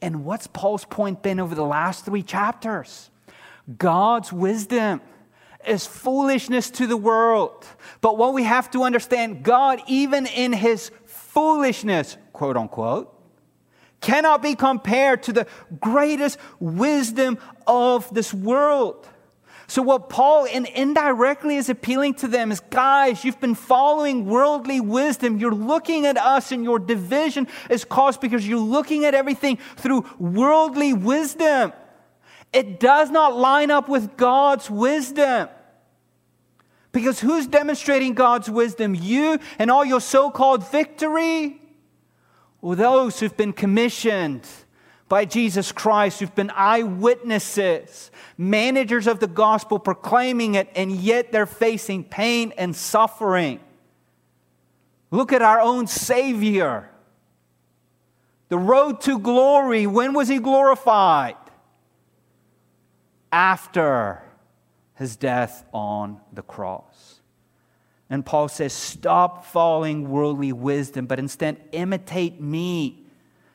[0.00, 3.10] And what's Paul's point been over the last three chapters?
[3.76, 5.00] God's wisdom
[5.66, 7.66] is foolishness to the world.
[8.00, 13.14] But what we have to understand, God, even in his foolishness, quote unquote,
[14.00, 15.46] cannot be compared to the
[15.80, 19.08] greatest wisdom of this world.
[19.70, 24.80] So, what Paul in indirectly is appealing to them is guys, you've been following worldly
[24.80, 25.38] wisdom.
[25.38, 30.06] You're looking at us, and your division is caused because you're looking at everything through
[30.18, 31.74] worldly wisdom.
[32.50, 35.50] It does not line up with God's wisdom.
[36.92, 38.94] Because who's demonstrating God's wisdom?
[38.94, 41.57] You and all your so called victory?
[42.60, 44.46] Or those who've been commissioned
[45.08, 51.46] by Jesus Christ, who've been eyewitnesses, managers of the gospel, proclaiming it, and yet they're
[51.46, 53.60] facing pain and suffering.
[55.10, 56.90] Look at our own Savior.
[58.48, 61.36] The road to glory, when was he glorified?
[63.32, 64.22] After
[64.94, 66.87] his death on the cross.
[68.10, 73.04] And Paul says, Stop following worldly wisdom, but instead imitate me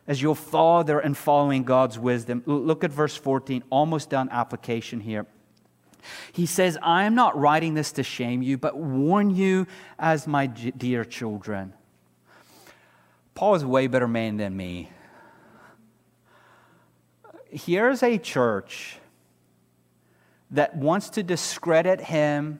[0.07, 2.43] as your father and following God's wisdom.
[2.45, 5.25] Look at verse 14, almost done application here.
[6.33, 10.47] He says, I am not writing this to shame you, but warn you as my
[10.47, 11.73] dear children.
[13.35, 14.89] Paul is a way better man than me.
[17.49, 18.97] here's a church
[20.51, 22.59] that wants to discredit him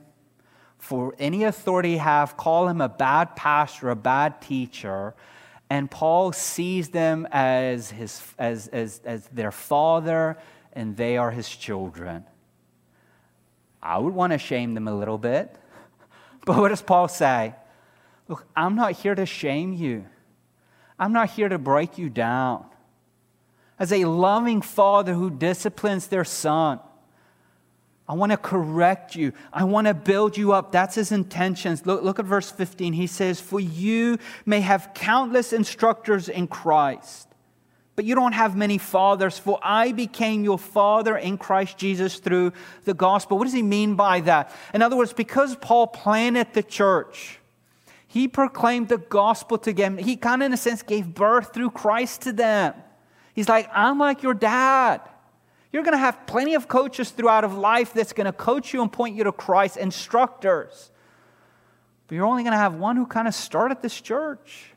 [0.84, 5.14] for any authority have, call him a bad pastor, a bad teacher,
[5.70, 10.38] and Paul sees them as, his, as, as, as their father,
[10.74, 12.26] and they are his children.
[13.82, 15.56] I would want to shame them a little bit.
[16.46, 17.56] But what does Paul say?
[18.28, 20.04] Look, I'm not here to shame you.
[21.00, 22.66] I'm not here to break you down.
[23.80, 26.82] As a loving father who disciplines their son,
[28.08, 29.32] I want to correct you.
[29.54, 30.72] I want to build you up.
[30.72, 31.86] That's his intentions.
[31.86, 32.94] Look, look at verse 15.
[32.94, 37.30] He says, For you may have countless instructors in Christ,
[37.96, 42.52] but you don't have many fathers, for I became your father in Christ Jesus through
[42.84, 43.38] the gospel.
[43.38, 44.54] What does he mean by that?
[44.74, 47.40] In other words, because Paul planted the church,
[48.06, 49.98] he proclaimed the gospel to them.
[49.98, 52.74] He kind of, in a sense, gave birth through Christ to them.
[53.34, 55.02] He's like, I'm like your dad.
[55.74, 58.84] You're going to have plenty of coaches throughout of life that's going to coach you
[58.84, 60.92] and point you to Christ, instructors.
[62.08, 64.72] But you're only going to have one who kind of started this church.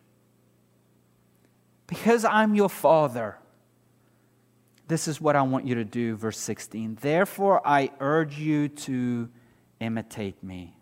[1.86, 3.36] Because I'm your father.
[4.88, 6.98] This is what I want you to do, verse 16.
[7.00, 9.28] Therefore, I urge you to
[9.80, 10.75] imitate me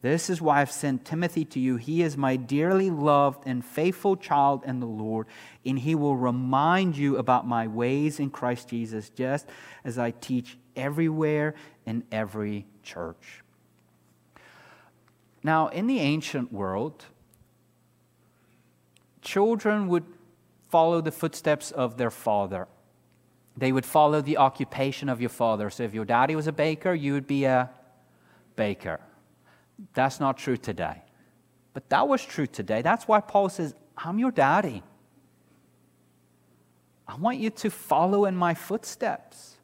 [0.00, 1.76] this is why I've sent Timothy to you.
[1.76, 5.26] He is my dearly loved and faithful child in the Lord,
[5.66, 9.46] and he will remind you about my ways in Christ Jesus, just
[9.84, 13.42] as I teach everywhere in every church.
[15.42, 17.04] Now, in the ancient world,
[19.20, 20.04] children would
[20.68, 22.68] follow the footsteps of their father.
[23.56, 25.70] They would follow the occupation of your father.
[25.70, 27.70] So if your daddy was a baker, you would be a
[28.54, 29.00] baker.
[29.94, 31.02] That's not true today.
[31.72, 32.82] But that was true today.
[32.82, 34.82] That's why Paul says, I'm your daddy.
[37.06, 39.56] I want you to follow in my footsteps.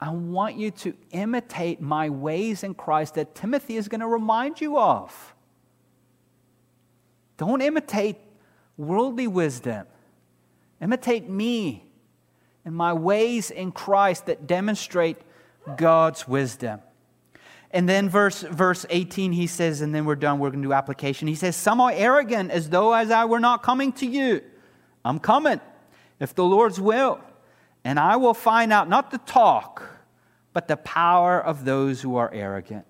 [0.00, 4.60] I want you to imitate my ways in Christ that Timothy is going to remind
[4.60, 5.34] you of.
[7.38, 8.16] Don't imitate
[8.76, 9.86] worldly wisdom.
[10.80, 11.86] Imitate me
[12.64, 15.16] and my ways in Christ that demonstrate
[15.76, 16.80] God's wisdom.
[17.76, 20.72] And then verse, verse 18, he says, and then we're done, we're going to do
[20.72, 21.28] application.
[21.28, 24.40] He says, Some are arrogant as though as I were not coming to you.
[25.04, 25.60] I'm coming,
[26.18, 27.20] if the Lord's will.
[27.84, 29.82] And I will find out not the talk,
[30.54, 32.86] but the power of those who are arrogant.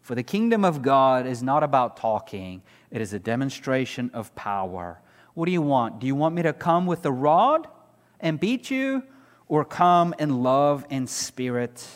[0.00, 5.00] For the kingdom of God is not about talking, it is a demonstration of power.
[5.34, 6.00] What do you want?
[6.00, 7.68] Do you want me to come with the rod
[8.18, 9.04] and beat you,
[9.46, 11.86] or come in love and spirit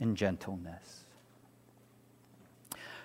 [0.00, 1.03] and gentleness?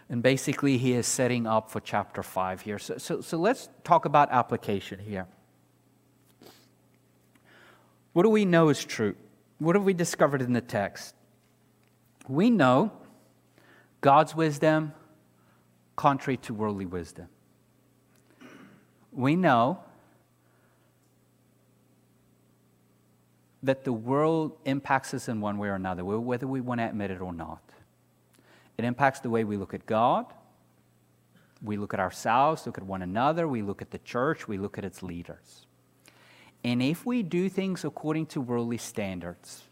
[0.10, 2.80] And basically, he is setting up for chapter 5 here.
[2.80, 5.28] So, so, so let's talk about application here.
[8.14, 9.16] What do we know is true?
[9.60, 11.14] What have we discovered in the text?
[12.28, 12.92] We know
[14.02, 14.94] God's wisdom
[15.96, 17.28] contrary to worldly wisdom.
[19.12, 19.80] We know
[23.62, 27.12] that the world impacts us in one way or another, whether we want to admit
[27.12, 27.62] it or not.
[28.80, 30.26] It impacts the way we look at God.
[31.62, 34.78] We look at ourselves, look at one another, we look at the church, we look
[34.78, 35.68] at its leaders.
[36.64, 39.64] And if we do things according to worldly standards,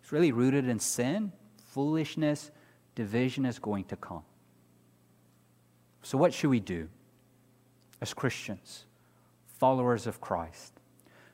[0.00, 1.32] it's really rooted in sin,
[1.64, 2.52] foolishness,
[2.94, 4.22] division is going to come.
[6.04, 6.88] So, what should we do
[8.00, 8.84] as Christians,
[9.58, 10.74] followers of Christ?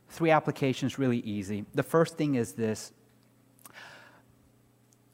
[0.09, 1.67] Three applications really easy.
[1.75, 2.93] The first thing is this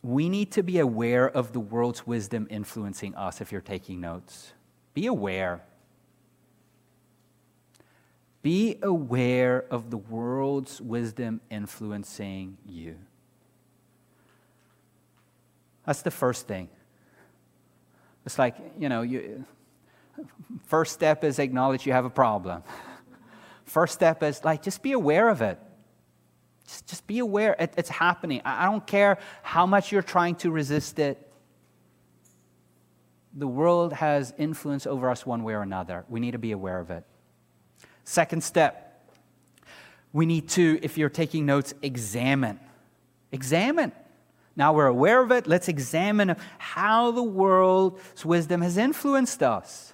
[0.07, 4.53] we need to be aware of the world's wisdom influencing us if you're taking notes.
[4.95, 5.65] Be aware.
[8.41, 12.95] Be aware of the world's wisdom influencing you.
[15.85, 16.69] That's the first thing.
[18.25, 19.45] It's like, you know, you,
[20.67, 22.63] first step is acknowledge you have a problem.
[23.65, 25.59] First step is like, just be aware of it.
[26.67, 28.43] Just, just be aware it, it's happening.
[28.45, 31.23] I, I don't care how much you're trying to resist it.
[33.35, 36.05] The world has influence over us one way or another.
[36.09, 37.05] We need to be aware of it.
[38.05, 38.83] Second step,
[40.13, 42.59] we need to, if you're taking notes, examine.
[43.33, 43.93] Examine.
[44.57, 49.93] Now we're aware of it, let's examine how the world's wisdom has influenced us.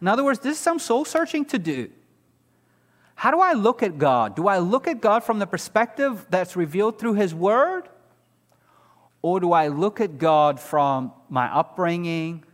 [0.00, 1.90] In other words, this is some soul searching to do.
[3.16, 4.36] How do I look at God?
[4.36, 7.88] Do I look at God from the perspective that's revealed through His Word?
[9.22, 12.44] Or do I look at God from my upbringing,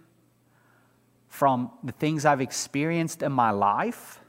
[1.28, 4.20] from the things I've experienced in my life,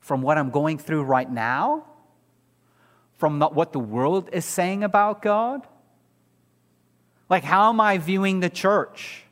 [0.00, 1.84] from what I'm going through right now?
[3.16, 5.66] From what the world is saying about God?
[7.30, 9.22] Like, how am I viewing the church?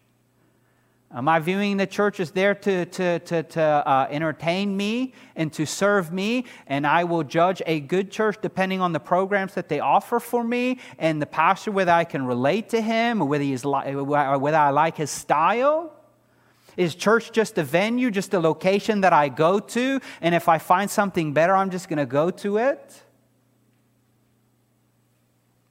[1.17, 5.51] Am I viewing the church as there to, to, to, to uh, entertain me and
[5.55, 6.45] to serve me?
[6.67, 10.45] And I will judge a good church depending on the programs that they offer for
[10.45, 14.59] me and the pastor, whether I can relate to him or whether, he's li- whether
[14.59, 15.91] I like his style?
[16.77, 20.01] Is church just a venue, just a location that I go to?
[20.21, 23.03] And if I find something better, I'm just going to go to it?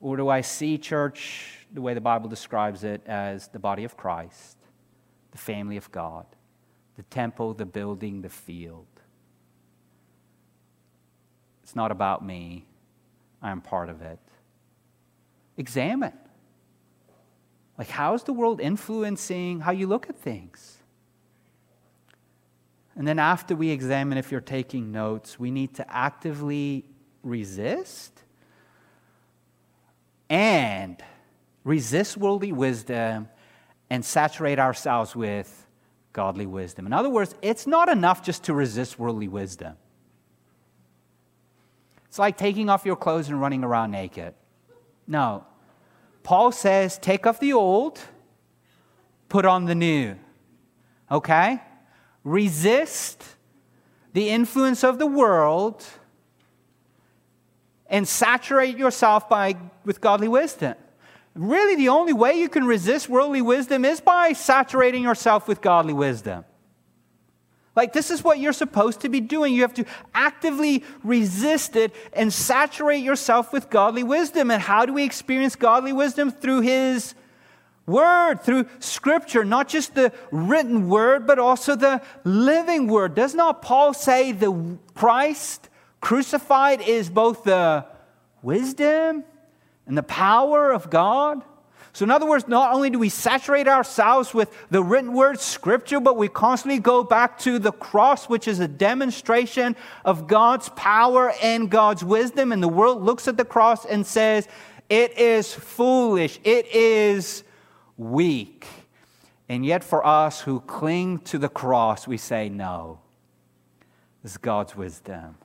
[0.01, 3.95] Or do I see church the way the Bible describes it as the body of
[3.95, 4.57] Christ,
[5.35, 6.25] the family of God,
[6.95, 8.87] the temple, the building, the field?
[11.61, 12.65] It's not about me,
[13.41, 14.19] I am part of it.
[15.57, 16.13] Examine.
[17.77, 20.77] Like, how's the world influencing how you look at things?
[22.95, 26.85] And then, after we examine if you're taking notes, we need to actively
[27.23, 28.23] resist
[30.29, 31.03] and
[31.65, 33.27] resist worldly wisdom
[33.89, 35.67] and saturate ourselves with
[36.13, 36.85] godly wisdom.
[36.85, 39.75] In other words, it's not enough just to resist worldly wisdom.
[42.07, 44.33] It's like taking off your clothes and running around naked.
[45.07, 45.45] No.
[46.23, 47.99] Paul says, take off the old,
[49.29, 50.15] put on the new.
[51.11, 51.59] Okay?
[52.25, 53.23] resist
[54.11, 55.85] the influence of the world
[57.87, 59.55] and saturate yourself by,
[59.85, 60.75] with godly wisdom.
[61.35, 65.93] Really, the only way you can resist worldly wisdom is by saturating yourself with godly
[65.93, 66.45] wisdom.
[67.75, 69.53] Like, this is what you're supposed to be doing.
[69.53, 74.49] You have to actively resist it and saturate yourself with godly wisdom.
[74.49, 76.31] And how do we experience godly wisdom?
[76.31, 77.15] Through His
[77.85, 83.13] word, through scripture, not just the written word, but also the living word.
[83.13, 85.67] Does not Paul say the Christ
[85.99, 87.85] crucified is both the
[88.41, 89.25] wisdom
[89.87, 91.43] and the power of God?
[91.93, 96.01] So, in other words, not only do we saturate ourselves with the written word, scripture,
[96.01, 101.31] but we constantly go back to the cross, which is a demonstration of God's power
[101.41, 102.51] and God's wisdom.
[102.51, 104.47] And the world looks at the cross and says,
[104.89, 106.37] It is foolish.
[106.43, 107.45] It is
[107.95, 108.67] weak.
[109.47, 112.99] And yet, for us who cling to the cross, we say, no.
[114.23, 115.35] This is God's wisdom,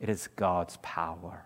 [0.00, 1.44] it is God's power.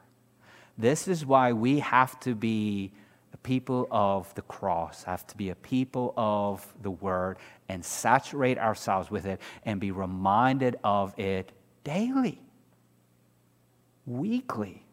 [0.79, 2.93] This is why we have to be
[3.33, 8.59] a people of the cross, have to be a people of the word, and saturate
[8.59, 11.53] ourselves with it and be reminded of it
[11.85, 12.41] daily,
[14.05, 14.85] weekly.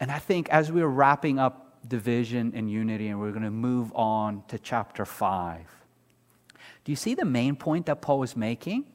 [0.00, 3.92] And I think as we're wrapping up division and unity, and we're going to move
[3.94, 5.60] on to chapter 5.
[6.84, 8.86] Do you see the main point that Paul is making?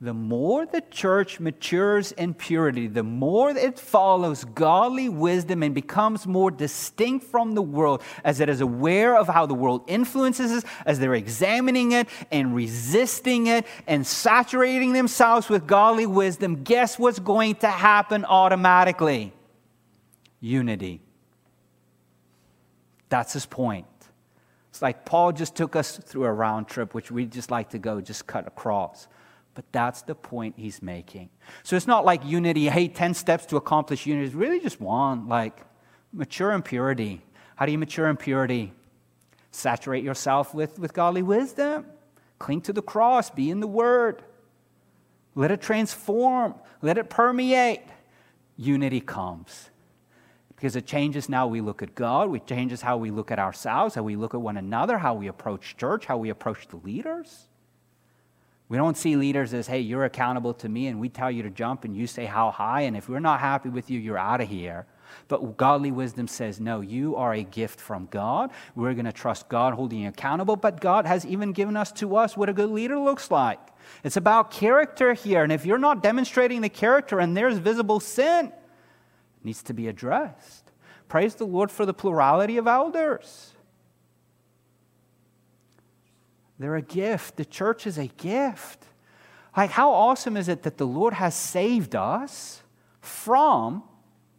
[0.00, 6.24] The more the church matures in purity, the more it follows godly wisdom and becomes
[6.24, 10.64] more distinct from the world as it is aware of how the world influences us,
[10.86, 17.18] as they're examining it and resisting it and saturating themselves with godly wisdom, guess what's
[17.18, 19.32] going to happen automatically?
[20.38, 21.00] Unity.
[23.08, 23.86] That's his point.
[24.70, 27.78] It's like Paul just took us through a round trip, which we'd just like to
[27.78, 29.08] go, just cut across.
[29.58, 31.30] But that's the point he's making.
[31.64, 34.26] So it's not like unity, hey, 10 steps to accomplish unity.
[34.26, 35.58] It's really just one, like
[36.12, 37.22] mature in purity.
[37.56, 38.72] How do you mature in purity?
[39.50, 41.86] Saturate yourself with, with godly wisdom.
[42.38, 43.30] Cling to the cross.
[43.30, 44.22] Be in the word.
[45.34, 46.54] Let it transform.
[46.80, 47.82] Let it permeate.
[48.56, 49.70] Unity comes
[50.54, 53.96] because it changes now we look at God, it changes how we look at ourselves,
[53.96, 57.48] how we look at one another, how we approach church, how we approach the leaders.
[58.68, 61.50] We don't see leaders as, hey, you're accountable to me, and we tell you to
[61.50, 64.42] jump, and you say how high, and if we're not happy with you, you're out
[64.42, 64.86] of here.
[65.28, 68.50] But godly wisdom says, no, you are a gift from God.
[68.74, 72.16] We're going to trust God holding you accountable, but God has even given us to
[72.16, 73.58] us what a good leader looks like.
[74.04, 78.46] It's about character here, and if you're not demonstrating the character and there's visible sin,
[78.48, 80.70] it needs to be addressed.
[81.08, 83.54] Praise the Lord for the plurality of elders.
[86.58, 87.36] They're a gift.
[87.36, 88.84] The church is a gift.
[89.56, 92.62] Like, how awesome is it that the Lord has saved us
[93.00, 93.82] from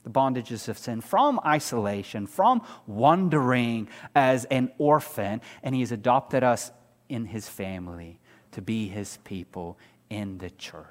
[0.03, 6.43] the bondages of sin, from isolation, from wandering as an orphan, and He has adopted
[6.43, 6.71] us
[7.09, 8.19] in His family
[8.51, 9.77] to be His people
[10.09, 10.85] in the church.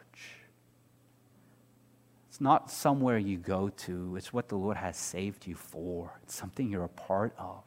[2.29, 6.21] It's not somewhere you go to, it's what the Lord has saved you for.
[6.23, 7.65] It's something you're a part of.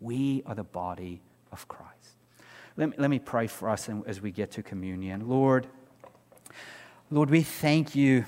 [0.00, 1.20] We are the body
[1.52, 2.19] of Christ.
[2.76, 5.28] Let me, let me pray for us as we get to communion.
[5.28, 5.66] Lord,
[7.10, 8.24] Lord, we thank you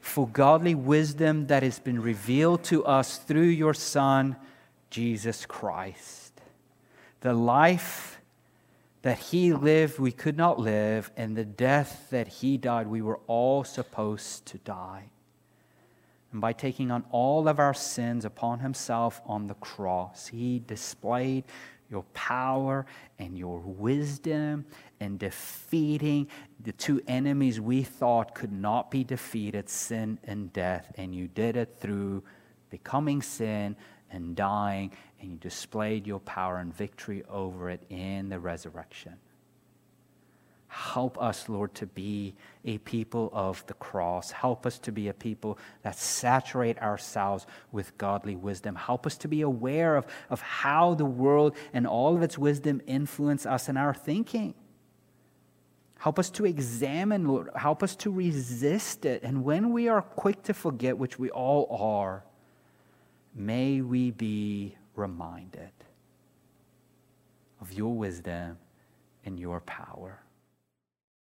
[0.00, 4.36] for godly wisdom that has been revealed to us through your Son,
[4.88, 6.40] Jesus Christ.
[7.20, 8.20] The life
[9.02, 13.20] that he lived, we could not live, and the death that he died, we were
[13.26, 15.04] all supposed to die.
[16.32, 21.44] And by taking on all of our sins upon himself on the cross, he displayed
[21.90, 22.86] your power
[23.18, 24.64] and your wisdom
[25.00, 26.28] in defeating
[26.62, 30.92] the two enemies we thought could not be defeated sin and death.
[30.96, 32.22] And you did it through
[32.70, 33.76] becoming sin
[34.10, 39.14] and dying, and you displayed your power and victory over it in the resurrection.
[40.72, 44.30] Help us, Lord, to be a people of the cross.
[44.30, 48.76] Help us to be a people that saturate ourselves with godly wisdom.
[48.76, 52.80] Help us to be aware of, of how the world and all of its wisdom
[52.86, 54.54] influence us in our thinking.
[55.98, 57.50] Help us to examine, Lord.
[57.56, 59.24] Help us to resist it.
[59.24, 62.22] And when we are quick to forget, which we all are,
[63.34, 65.72] may we be reminded
[67.60, 68.58] of your wisdom
[69.24, 70.20] and your power.